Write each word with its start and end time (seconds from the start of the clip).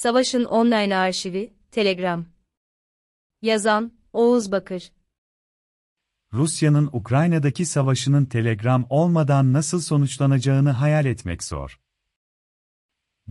Savaşın 0.00 0.44
online 0.44 0.96
arşivi, 0.96 1.54
Telegram. 1.70 2.26
Yazan, 3.42 3.92
Oğuz 4.12 4.52
Bakır. 4.52 4.92
Rusya'nın 6.32 6.90
Ukrayna'daki 6.92 7.66
savaşının 7.66 8.24
Telegram 8.24 8.86
olmadan 8.90 9.52
nasıl 9.52 9.80
sonuçlanacağını 9.80 10.70
hayal 10.70 11.06
etmek 11.06 11.42
zor. 11.42 11.80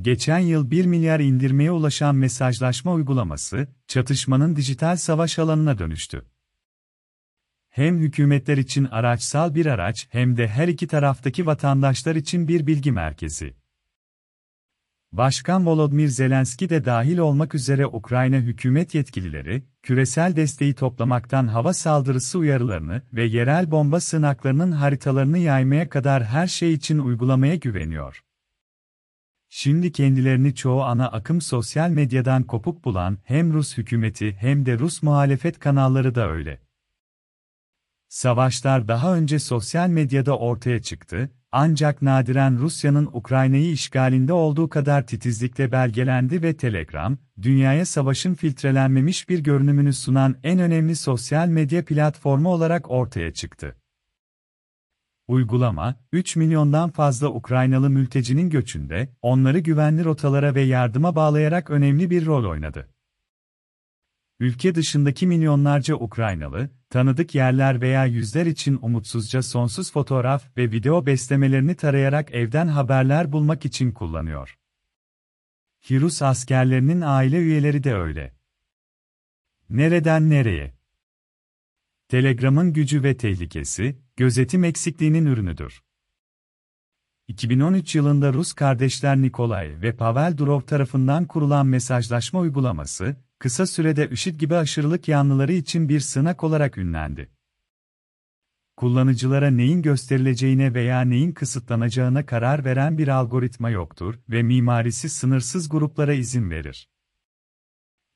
Geçen 0.02 0.40
yıl 0.40 0.72
1 0.72 0.86
milyar 0.86 1.20
indirmeye 1.20 1.72
ulaşan 1.72 2.16
mesajlaşma 2.16 2.94
uygulaması, 2.94 3.68
çatışmanın 3.88 4.56
dijital 4.56 4.96
savaş 4.96 5.40
alanına 5.40 5.78
dönüştü. 5.78 6.26
Hem 7.70 8.00
hükümetler 8.00 8.58
için 8.58 8.86
araçsal 8.86 9.56
bir 9.56 9.66
araç 9.66 10.08
hem 10.12 10.38
de 10.38 10.48
her 10.48 10.68
iki 10.68 10.88
taraftaki 10.88 11.46
vatandaşlar 11.46 12.16
için 12.16 12.48
bir 12.48 12.68
bilgi 12.68 12.92
merkezi. 12.92 13.56
Başkan 15.12 15.66
Volodymyr 15.66 16.08
Zelenski 16.08 16.70
de 16.70 16.86
dahil 16.86 17.18
olmak 17.18 17.56
üzere 17.56 17.88
Ukrayna 17.88 18.36
hükümet 18.36 18.96
yetkilileri, 18.96 19.64
küresel 19.84 20.36
desteği 20.36 20.74
toplamaktan 20.74 21.48
hava 21.48 21.74
saldırısı 21.74 22.40
uyarılarını 22.40 23.02
ve 23.14 23.24
yerel 23.24 23.72
bomba 23.72 24.00
sığınaklarının 24.00 24.72
haritalarını 24.72 25.38
yaymaya 25.38 25.90
kadar 25.90 26.24
her 26.24 26.48
şey 26.48 26.74
için 26.74 27.00
uygulamaya 27.00 27.56
güveniyor. 27.56 28.24
Şimdi 29.50 29.92
kendilerini 29.92 30.56
çoğu 30.56 30.82
ana 30.84 31.08
akım 31.08 31.42
sosyal 31.42 31.90
medyadan 31.90 32.44
kopuk 32.44 32.86
bulan 32.86 33.18
hem 33.24 33.54
Rus 33.54 33.78
hükümeti 33.78 34.36
hem 34.40 34.66
de 34.66 34.80
Rus 34.80 35.04
muhalefet 35.04 35.60
kanalları 35.60 36.16
da 36.16 36.30
öyle. 36.30 36.60
Savaşlar 38.08 38.88
daha 38.88 39.16
önce 39.16 39.40
sosyal 39.40 39.90
medyada 39.90 40.38
ortaya 40.38 40.82
çıktı, 40.82 41.30
ancak 41.52 42.02
nadiren 42.02 42.60
Rusya'nın 42.60 43.10
Ukrayna'yı 43.14 43.72
işgalinde 43.72 44.34
olduğu 44.34 44.70
kadar 44.70 45.08
titizlikle 45.08 45.72
belgelendi 45.72 46.44
ve 46.44 46.58
Telegram, 46.58 47.18
dünyaya 47.42 47.86
savaşın 47.86 48.34
filtrelenmemiş 48.34 49.30
bir 49.30 49.40
görünümünü 49.40 49.94
sunan 49.94 50.36
en 50.44 50.60
önemli 50.60 50.96
sosyal 50.96 51.48
medya 51.48 51.86
platformu 51.86 52.50
olarak 52.50 52.92
ortaya 52.92 53.34
çıktı. 53.34 53.76
Uygulama, 55.28 55.96
3 56.12 56.36
milyondan 56.36 56.90
fazla 56.90 57.30
Ukraynalı 57.30 57.90
mültecinin 57.90 58.50
göçünde, 58.50 59.10
onları 59.22 59.60
güvenli 59.60 60.06
rotalara 60.06 60.56
ve 60.56 60.62
yardıma 60.62 61.16
bağlayarak 61.16 61.70
önemli 61.70 62.10
bir 62.10 62.26
rol 62.26 62.50
oynadı. 62.50 62.88
Ülke 64.40 64.76
dışındaki 64.76 65.28
milyonlarca 65.28 65.96
Ukraynalı, 65.96 66.70
tanıdık 66.90 67.36
yerler 67.36 67.82
veya 67.82 68.06
yüzler 68.06 68.46
için 68.46 68.80
umutsuzca 68.82 69.42
sonsuz 69.42 69.92
fotoğraf 69.92 70.58
ve 70.58 70.72
video 70.72 71.06
beslemelerini 71.06 71.76
tarayarak 71.76 72.32
evden 72.32 72.68
haberler 72.68 73.32
bulmak 73.32 73.66
için 73.66 73.92
kullanıyor. 73.92 74.58
Hirus 75.90 76.22
askerlerinin 76.22 77.02
aile 77.02 77.38
üyeleri 77.38 77.84
de 77.84 77.96
öyle. 77.96 78.34
Nereden 79.70 80.30
nereye? 80.30 80.80
Telegram'ın 82.08 82.74
gücü 82.74 83.04
ve 83.04 83.18
tehlikesi, 83.18 84.00
gözetim 84.16 84.64
eksikliğinin 84.64 85.26
ürünüdür. 85.26 85.84
2013 87.28 87.96
yılında 87.96 88.34
Rus 88.34 88.54
kardeşler 88.54 89.18
Nikolay 89.18 89.82
ve 89.82 89.96
Pavel 89.96 90.38
Durov 90.38 90.62
tarafından 90.62 91.26
kurulan 91.26 91.68
mesajlaşma 91.68 92.40
uygulaması, 92.40 93.16
kısa 93.40 93.68
sürede 93.68 94.10
IŞİD 94.10 94.40
gibi 94.40 94.56
aşırılık 94.56 95.08
yanlıları 95.08 95.54
için 95.54 95.90
bir 95.90 96.00
sınak 96.00 96.44
olarak 96.44 96.78
ünlendi. 96.78 97.30
Kullanıcılara 98.78 99.52
neyin 99.52 99.82
gösterileceğine 99.82 100.74
veya 100.74 101.02
neyin 101.02 101.32
kısıtlanacağına 101.32 102.26
karar 102.26 102.66
veren 102.66 102.98
bir 102.98 103.08
algoritma 103.08 103.70
yoktur 103.70 104.16
ve 104.30 104.44
mimarisi 104.44 105.10
sınırsız 105.10 105.70
gruplara 105.70 106.14
izin 106.14 106.50
verir. 106.50 106.90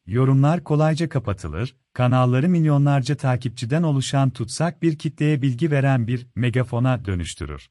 Yorumlar 0.06 0.63
kolayca 0.63 1.09
kapatılır, 1.09 1.75
kanalları 1.94 2.50
milyonlarca 2.50 3.16
takipçiden 3.16 3.84
oluşan 3.84 4.29
tutsak 4.29 4.81
bir 4.81 4.97
kitleye 4.97 5.41
bilgi 5.41 5.72
veren 5.72 6.07
bir 6.07 6.28
megafona 6.35 7.05
dönüştürür. 7.05 7.69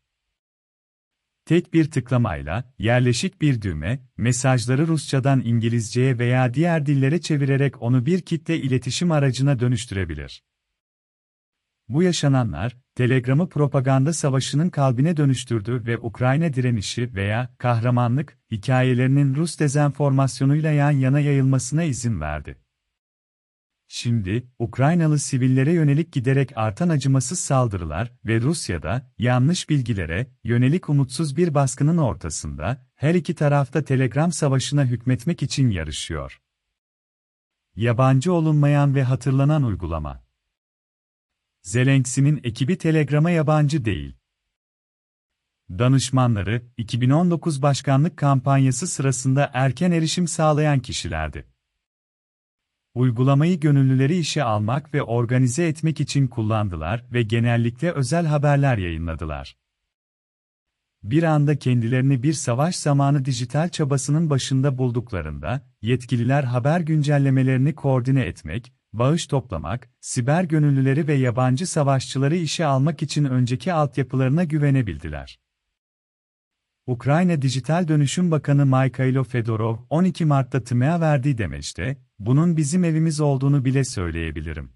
Tek 1.44 1.74
bir 1.74 1.90
tıklamayla, 1.90 2.72
yerleşik 2.78 3.40
bir 3.40 3.62
düğme, 3.62 4.00
mesajları 4.16 4.86
Rusçadan 4.86 5.42
İngilizceye 5.44 6.18
veya 6.18 6.54
diğer 6.54 6.86
dillere 6.86 7.20
çevirerek 7.20 7.82
onu 7.82 8.06
bir 8.06 8.20
kitle 8.20 8.60
iletişim 8.60 9.12
aracına 9.12 9.60
dönüştürebilir. 9.60 10.42
Bu 11.88 12.02
yaşananlar, 12.02 12.76
Telegram'ı 12.94 13.48
propaganda 13.48 14.12
savaşının 14.12 14.70
kalbine 14.70 15.16
dönüştürdü 15.16 15.82
ve 15.86 15.98
Ukrayna 15.98 16.52
direnişi 16.52 17.14
veya 17.14 17.54
kahramanlık 17.58 18.38
hikayelerinin 18.50 19.34
Rus 19.34 19.58
dezenformasyonuyla 19.58 20.70
yan 20.70 20.90
yana 20.90 21.20
yayılmasına 21.20 21.82
izin 21.82 22.20
verdi. 22.20 22.61
Şimdi, 23.94 24.46
Ukraynalı 24.58 25.18
sivillere 25.18 25.72
yönelik 25.72 26.12
giderek 26.12 26.52
artan 26.56 26.88
acımasız 26.88 27.38
saldırılar 27.38 28.12
ve 28.24 28.40
Rusya'da 28.40 29.12
yanlış 29.18 29.68
bilgilere 29.68 30.30
yönelik 30.44 30.88
umutsuz 30.88 31.36
bir 31.36 31.54
baskının 31.54 31.98
ortasında 31.98 32.86
her 32.94 33.14
iki 33.14 33.34
tarafta 33.34 33.84
Telegram 33.84 34.32
savaşına 34.32 34.84
hükmetmek 34.84 35.42
için 35.42 35.70
yarışıyor. 35.70 36.40
Yabancı 37.76 38.32
olunmayan 38.32 38.94
ve 38.94 39.02
hatırlanan 39.02 39.62
uygulama. 39.62 40.24
Zelenski'nin 41.62 42.40
ekibi 42.44 42.78
Telegram'a 42.78 43.30
yabancı 43.30 43.84
değil. 43.84 44.16
Danışmanları, 45.70 46.62
2019 46.76 47.62
başkanlık 47.62 48.16
kampanyası 48.16 48.86
sırasında 48.86 49.50
erken 49.54 49.90
erişim 49.90 50.28
sağlayan 50.28 50.80
kişilerdi. 50.80 51.51
Uygulamayı 52.94 53.60
gönüllüleri 53.60 54.18
işe 54.18 54.44
almak 54.44 54.94
ve 54.94 55.02
organize 55.02 55.66
etmek 55.66 56.00
için 56.00 56.26
kullandılar 56.26 57.04
ve 57.12 57.22
genellikle 57.22 57.92
özel 57.92 58.26
haberler 58.26 58.78
yayınladılar. 58.78 59.56
Bir 61.02 61.22
anda 61.22 61.58
kendilerini 61.58 62.22
bir 62.22 62.32
savaş 62.32 62.76
zamanı 62.76 63.24
dijital 63.24 63.68
çabasının 63.68 64.30
başında 64.30 64.78
bulduklarında, 64.78 65.60
yetkililer 65.82 66.44
haber 66.44 66.80
güncellemelerini 66.80 67.74
koordine 67.74 68.22
etmek, 68.22 68.72
bağış 68.92 69.26
toplamak, 69.26 69.90
siber 70.00 70.44
gönüllüleri 70.44 71.08
ve 71.08 71.14
yabancı 71.14 71.66
savaşçıları 71.66 72.36
işe 72.36 72.66
almak 72.66 73.02
için 73.02 73.24
önceki 73.24 73.72
altyapılarına 73.72 74.44
güvenebildiler. 74.44 75.38
Ukrayna 76.86 77.42
Dijital 77.42 77.88
Dönüşüm 77.88 78.30
Bakanı 78.30 78.66
Mikhailo 78.66 79.24
Fedorov, 79.24 79.76
12 79.90 80.24
Mart'ta 80.24 80.64
TMEA 80.64 81.00
verdiği 81.00 81.38
demeçte, 81.38 81.96
bunun 82.26 82.56
bizim 82.56 82.84
evimiz 82.84 83.20
olduğunu 83.20 83.64
bile 83.64 83.84
söyleyebilirim. 83.84 84.72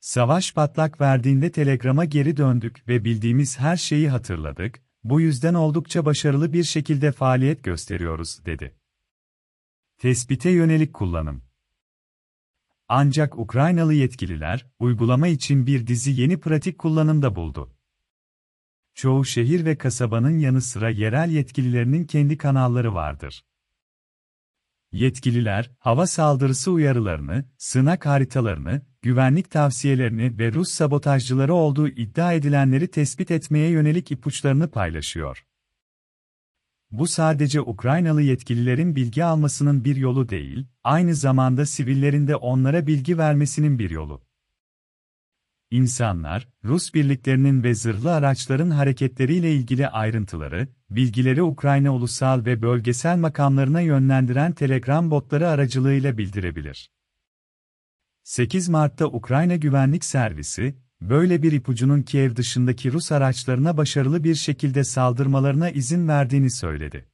Savaş 0.00 0.54
patlak 0.54 1.00
verdiğinde 1.00 1.52
Telegram'a 1.52 2.04
geri 2.04 2.36
döndük 2.36 2.88
ve 2.88 3.04
bildiğimiz 3.04 3.58
her 3.58 3.76
şeyi 3.76 4.08
hatırladık, 4.08 4.82
bu 5.04 5.20
yüzden 5.20 5.54
oldukça 5.54 6.04
başarılı 6.04 6.52
bir 6.52 6.64
şekilde 6.64 7.12
faaliyet 7.12 7.64
gösteriyoruz, 7.64 8.46
dedi. 8.46 8.76
Tespite 9.98 10.50
yönelik 10.50 10.94
kullanım 10.94 11.42
Ancak 12.88 13.38
Ukraynalı 13.38 13.94
yetkililer, 13.94 14.66
uygulama 14.78 15.28
için 15.28 15.66
bir 15.66 15.86
dizi 15.86 16.20
yeni 16.20 16.40
pratik 16.40 16.78
kullanımda 16.78 17.36
buldu. 17.36 17.76
Çoğu 18.94 19.24
şehir 19.24 19.64
ve 19.64 19.78
kasabanın 19.78 20.38
yanı 20.38 20.60
sıra 20.60 20.90
yerel 20.90 21.30
yetkililerinin 21.30 22.04
kendi 22.04 22.36
kanalları 22.36 22.94
vardır. 22.94 23.44
Yetkililer, 24.94 25.70
hava 25.78 26.06
saldırısı 26.06 26.70
uyarılarını, 26.70 27.44
sınak 27.58 28.06
haritalarını, 28.06 28.82
güvenlik 29.02 29.50
tavsiyelerini 29.50 30.38
ve 30.38 30.52
Rus 30.52 30.68
sabotajcıları 30.68 31.54
olduğu 31.54 31.88
iddia 31.88 32.32
edilenleri 32.32 32.88
tespit 32.88 33.30
etmeye 33.30 33.70
yönelik 33.70 34.10
ipuçlarını 34.10 34.70
paylaşıyor. 34.70 35.44
Bu 36.90 37.06
sadece 37.06 37.60
Ukraynalı 37.60 38.22
yetkililerin 38.22 38.96
bilgi 38.96 39.24
almasının 39.24 39.84
bir 39.84 39.96
yolu 39.96 40.28
değil, 40.28 40.66
aynı 40.84 41.14
zamanda 41.14 41.66
sivillerin 41.66 42.28
de 42.28 42.36
onlara 42.36 42.86
bilgi 42.86 43.18
vermesinin 43.18 43.78
bir 43.78 43.90
yolu. 43.90 44.22
İnsanlar, 45.74 46.48
Rus 46.64 46.94
birliklerinin 46.94 47.62
ve 47.62 47.74
zırhlı 47.74 48.12
araçların 48.12 48.70
hareketleriyle 48.70 49.54
ilgili 49.54 49.88
ayrıntıları, 49.88 50.68
bilgileri 50.90 51.42
Ukrayna 51.42 51.94
ulusal 51.94 52.44
ve 52.44 52.62
bölgesel 52.62 53.18
makamlarına 53.18 53.80
yönlendiren 53.80 54.52
Telegram 54.52 55.10
botları 55.10 55.48
aracılığıyla 55.48 56.18
bildirebilir. 56.18 56.90
8 58.22 58.68
Mart'ta 58.68 59.06
Ukrayna 59.06 59.56
Güvenlik 59.56 60.04
Servisi, 60.04 60.74
böyle 61.00 61.42
bir 61.42 61.52
ipucunun 61.52 62.02
Kiev 62.02 62.36
dışındaki 62.36 62.92
Rus 62.92 63.12
araçlarına 63.12 63.76
başarılı 63.76 64.24
bir 64.24 64.34
şekilde 64.34 64.84
saldırmalarına 64.84 65.70
izin 65.70 66.08
verdiğini 66.08 66.50
söyledi. 66.50 67.13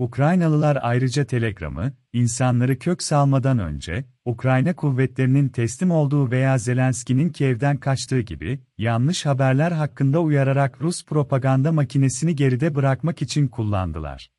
Ukraynalılar 0.00 0.78
ayrıca 0.82 1.24
Telegram'ı, 1.24 1.92
insanları 2.12 2.78
kök 2.78 3.02
salmadan 3.02 3.58
önce, 3.58 4.04
Ukrayna 4.24 4.76
kuvvetlerinin 4.76 5.48
teslim 5.48 5.90
olduğu 5.90 6.30
veya 6.30 6.58
Zelenski'nin 6.58 7.28
Kiev'den 7.28 7.76
kaçtığı 7.76 8.20
gibi, 8.20 8.60
yanlış 8.78 9.26
haberler 9.26 9.72
hakkında 9.72 10.20
uyararak 10.20 10.80
Rus 10.80 11.04
propaganda 11.04 11.72
makinesini 11.72 12.36
geride 12.36 12.74
bırakmak 12.74 13.22
için 13.22 13.48
kullandılar. 13.48 14.30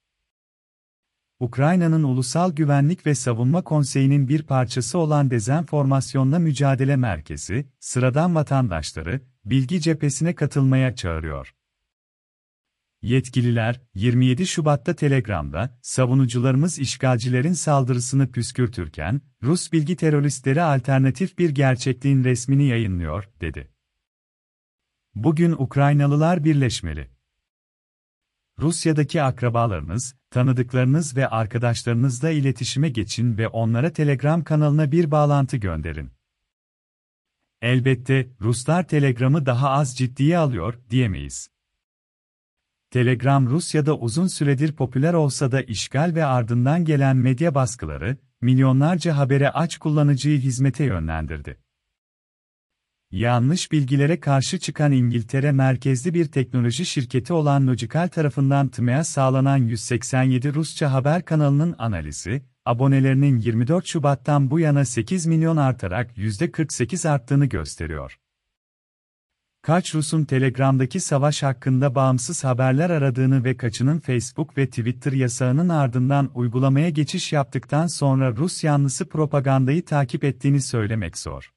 Ukrayna'nın 1.39 2.03
Ulusal 2.03 2.51
Güvenlik 2.51 3.05
ve 3.05 3.15
Savunma 3.15 3.61
Konseyi'nin 3.61 4.27
bir 4.27 4.43
parçası 4.43 4.97
olan 4.97 5.31
Dezenformasyonla 5.31 6.39
Mücadele 6.39 6.95
Merkezi, 6.95 7.65
sıradan 7.79 8.35
vatandaşları, 8.35 9.21
bilgi 9.45 9.81
cephesine 9.81 10.35
katılmaya 10.35 10.95
çağırıyor. 10.95 11.55
Yetkililer, 13.01 13.81
27 13.95 14.47
Şubat'ta 14.47 14.95
Telegram'da, 14.95 15.79
savunucularımız 15.81 16.79
işgalcilerin 16.79 17.53
saldırısını 17.53 18.31
püskürtürken, 18.31 19.21
Rus 19.43 19.71
bilgi 19.71 19.95
teröristleri 19.95 20.61
alternatif 20.61 21.37
bir 21.37 21.49
gerçekliğin 21.49 22.23
resmini 22.23 22.67
yayınlıyor, 22.67 23.29
dedi. 23.41 23.71
Bugün 25.15 25.51
Ukraynalılar 25.51 26.43
birleşmeli. 26.43 27.09
Rusya'daki 28.59 29.21
akrabalarınız, 29.21 30.15
tanıdıklarınız 30.29 31.17
ve 31.17 31.27
arkadaşlarınızla 31.27 32.29
iletişime 32.29 32.89
geçin 32.89 33.37
ve 33.37 33.47
onlara 33.47 33.93
Telegram 33.93 34.43
kanalına 34.43 34.91
bir 34.91 35.11
bağlantı 35.11 35.57
gönderin. 35.57 36.11
Elbette, 37.61 38.31
Ruslar 38.41 38.87
Telegram'ı 38.87 39.45
daha 39.45 39.69
az 39.69 39.97
ciddiye 39.97 40.37
alıyor, 40.37 40.79
diyemeyiz. 40.89 41.50
Telegram 42.91 43.49
Rusya'da 43.49 43.97
uzun 43.97 44.27
süredir 44.27 44.71
popüler 44.71 45.13
olsa 45.13 45.51
da 45.51 45.61
işgal 45.61 46.11
ve 46.15 46.25
ardından 46.25 46.85
gelen 46.85 47.17
medya 47.17 47.55
baskıları, 47.55 48.17
milyonlarca 48.41 49.17
habere 49.17 49.49
aç 49.49 49.77
kullanıcıyı 49.77 50.39
hizmete 50.39 50.83
yönlendirdi. 50.83 51.57
Yanlış 53.11 53.71
bilgilere 53.71 54.19
karşı 54.19 54.59
çıkan 54.59 54.91
İngiltere 54.91 55.51
merkezli 55.51 56.13
bir 56.13 56.25
teknoloji 56.25 56.85
şirketi 56.85 57.33
olan 57.33 57.67
Logical 57.67 58.07
tarafından 58.07 58.67
TMEA 58.67 59.03
sağlanan 59.03 59.57
187 59.57 60.53
Rusça 60.53 60.91
haber 60.93 61.25
kanalının 61.25 61.75
analizi, 61.77 62.41
abonelerinin 62.65 63.37
24 63.37 63.85
Şubat'tan 63.85 64.51
bu 64.51 64.59
yana 64.59 64.85
8 64.85 65.25
milyon 65.25 65.57
artarak 65.57 66.17
%48 66.17 67.09
arttığını 67.09 67.45
gösteriyor. 67.45 68.17
Kaç 69.61 69.95
Rus'un 69.95 70.25
Telegram'daki 70.25 70.99
savaş 70.99 71.43
hakkında 71.43 71.95
bağımsız 71.95 72.43
haberler 72.43 72.89
aradığını 72.89 73.43
ve 73.43 73.57
kaçının 73.57 73.99
Facebook 73.99 74.57
ve 74.57 74.69
Twitter 74.69 75.11
yasağının 75.11 75.69
ardından 75.69 76.31
uygulamaya 76.35 76.89
geçiş 76.89 77.33
yaptıktan 77.33 77.87
sonra 77.87 78.35
Rus 78.35 78.63
yanlısı 78.63 79.09
propagandayı 79.09 79.85
takip 79.85 80.23
ettiğini 80.23 80.61
söylemek 80.61 81.17
zor. 81.17 81.53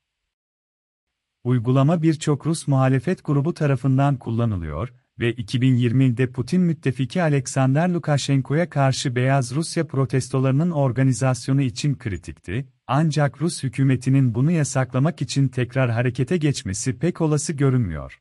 Uygulama 1.45 2.03
birçok 2.03 2.47
Rus 2.47 2.69
muhalefet 2.69 3.25
grubu 3.25 3.55
tarafından 3.55 4.17
kullanılıyor 4.17 4.93
ve 5.19 5.35
2020'de 5.35 6.33
Putin 6.33 6.61
müttefiki 6.61 7.23
Alexander 7.23 7.89
Lukashenko'ya 7.89 8.71
karşı 8.71 9.17
Beyaz 9.17 9.55
Rusya 9.55 9.87
protestolarının 9.87 10.71
organizasyonu 10.71 11.63
için 11.63 11.99
kritikti, 11.99 12.69
ancak 12.87 13.43
Rus 13.43 13.63
hükümetinin 13.63 14.35
bunu 14.35 14.51
yasaklamak 14.51 15.23
için 15.23 15.49
tekrar 15.49 15.91
harekete 15.91 16.37
geçmesi 16.37 16.99
pek 16.99 17.21
olası 17.21 17.53
görünmüyor. 17.53 18.21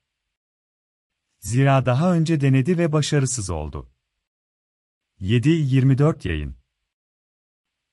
Zira 1.40 1.86
daha 1.86 2.14
önce 2.14 2.42
denedi 2.42 2.78
ve 2.78 2.92
başarısız 2.92 3.50
oldu. 3.50 3.90
7-24 5.22 6.28
yayın 6.28 6.56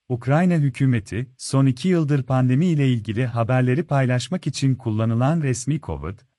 Ukrayna 0.08 0.54
hükümeti, 0.54 1.30
son 1.38 1.66
iki 1.66 1.88
yıldır 1.88 2.22
pandemi 2.22 2.66
ile 2.66 2.88
ilgili 2.88 3.26
haberleri 3.26 3.82
paylaşmak 3.82 4.46
için 4.46 4.74
kullanılan 4.74 5.42
resmi 5.42 5.80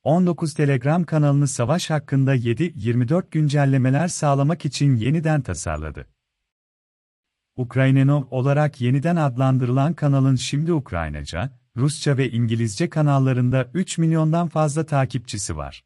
COVID-19 0.05 0.55
Telegram 0.55 1.03
kanalını 1.03 1.47
savaş 1.47 1.89
hakkında 1.89 2.35
7-24 2.35 3.23
güncellemeler 3.31 4.07
sağlamak 4.07 4.65
için 4.65 4.95
yeniden 4.95 5.41
tasarladı. 5.41 6.07
Ukraynenov 7.55 8.23
olarak 8.31 8.81
yeniden 8.81 9.15
adlandırılan 9.15 9.93
kanalın 9.93 10.35
şimdi 10.35 10.73
Ukraynaca, 10.73 11.49
Rusça 11.77 12.17
ve 12.17 12.31
İngilizce 12.31 12.89
kanallarında 12.89 13.69
3 13.73 13.97
milyondan 13.97 14.47
fazla 14.47 14.85
takipçisi 14.85 15.57
var. 15.57 15.83